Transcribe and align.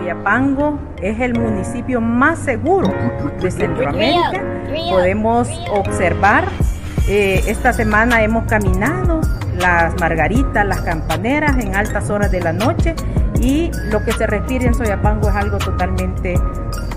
Soyapango 0.00 0.78
es 1.02 1.20
el 1.20 1.38
municipio 1.38 2.00
más 2.00 2.38
seguro 2.38 2.90
de 3.40 3.50
Centroamérica. 3.50 4.42
Podemos 4.88 5.48
observar, 5.70 6.44
eh, 7.06 7.42
esta 7.46 7.74
semana 7.74 8.22
hemos 8.22 8.44
caminado 8.44 9.20
las 9.58 9.98
margaritas, 10.00 10.66
las 10.66 10.80
campaneras 10.80 11.62
en 11.62 11.74
altas 11.76 12.08
horas 12.08 12.30
de 12.30 12.40
la 12.40 12.52
noche 12.54 12.94
y 13.40 13.70
lo 13.90 14.02
que 14.02 14.12
se 14.12 14.26
respira 14.26 14.64
en 14.64 14.74
Soyapango 14.74 15.28
es 15.28 15.36
algo 15.36 15.58
totalmente 15.58 16.34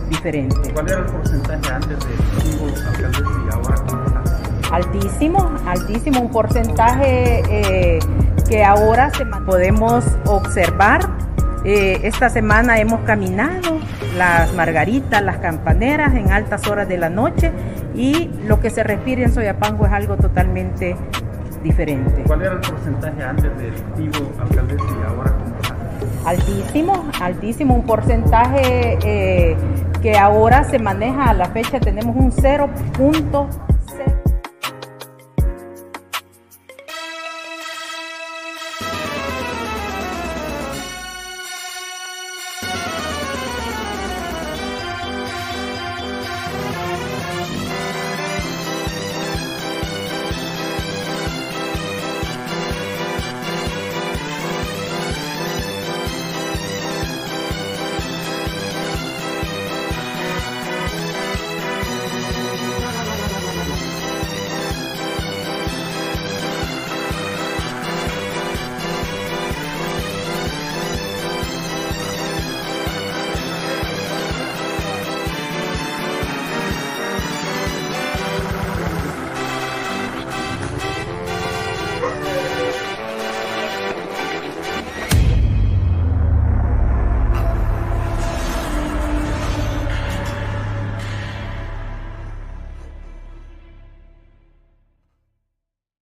diferente. 0.10 0.72
¿Cuál 0.74 0.90
era 0.90 1.00
el 1.00 1.06
porcentaje 1.06 1.74
antes 1.74 2.00
del 2.00 2.18
antiguo 2.38 2.68
alcalde 2.68 3.18
y 3.20 3.54
ahora 3.54 3.76
cómo 3.86 4.06
está? 4.06 4.76
Altísimo, 4.76 5.52
altísimo, 5.68 6.22
un 6.22 6.32
porcentaje 6.32 7.44
eh, 7.50 8.00
que 8.48 8.64
ahora 8.64 9.12
se, 9.12 9.26
podemos 9.26 10.06
observar. 10.26 11.13
Eh, 11.66 12.02
esta 12.04 12.30
semana 12.30 12.78
hemos 12.80 13.02
caminado 13.02 13.80
las 14.18 14.54
margaritas, 14.54 15.22
las 15.24 15.38
campaneras 15.38 16.14
en 16.14 16.32
altas 16.32 16.68
horas 16.68 16.90
de 16.90 16.98
la 16.98 17.10
noche 17.10 17.52
y 17.96 18.30
lo 18.48 18.60
que 18.60 18.70
se 18.70 18.84
respira 18.84 19.24
en 19.24 19.34
Soyapango 19.34 19.86
es 19.86 19.94
algo 19.94 20.18
totalmente 20.18 20.98
diferente. 21.64 22.24
¿Cuál 22.28 22.42
era 22.42 22.54
el 22.56 22.60
porcentaje 22.60 23.24
antes 23.24 23.58
del 23.58 23.74
antiguo 23.74 24.30
alcalde 24.42 24.76
y 24.76 25.08
ahora 25.08 25.32
cómo 25.32 25.56
está? 25.62 26.30
Altísimo, 26.30 27.10
altísimo, 27.22 27.76
un 27.76 27.86
porcentaje 27.86 28.98
eh, 29.04 29.58
que 30.02 30.18
ahora 30.18 30.66
se 30.66 30.80
maneja 30.80 31.30
a 31.30 31.34
la 31.34 31.46
fecha, 31.46 31.80
tenemos 31.80 32.16
un 32.16 32.32
0.5 32.32 33.48